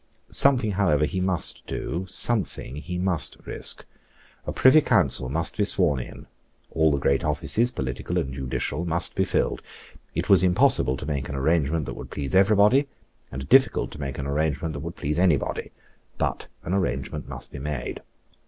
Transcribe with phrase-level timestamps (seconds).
[0.31, 3.85] Something however he must do: something he must risk:
[4.47, 6.25] a Privy Council must be sworn in:
[6.71, 9.61] all the great offices, political and judicial, must be filled.
[10.15, 12.87] It was impossible to make an arrangement that would please every body,
[13.31, 15.69] and difficult to make an arrangement that would please any body;
[16.17, 18.01] but an arrangement must be made.